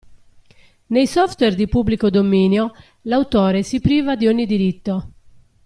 Nei 0.87 1.05
software 1.05 1.53
di 1.53 1.67
pubblico 1.67 2.09
dominio, 2.09 2.71
l'autore 3.01 3.61
si 3.61 3.79
priva 3.79 4.15
di 4.15 4.25
ogni 4.25 4.47
diritto. 4.47 5.11